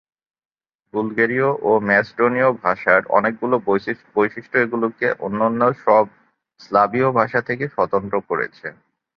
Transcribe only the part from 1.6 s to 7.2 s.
ও ম্যাসডোনীয় ভাষার অনেকগুলি বৈশিষ্ট্য এগুলিকে অন্যান্য সব স্লাভীয়